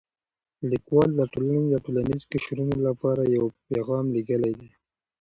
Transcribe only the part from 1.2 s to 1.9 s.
ټولنې د